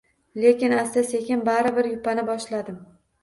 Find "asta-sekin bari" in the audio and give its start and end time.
0.83-1.73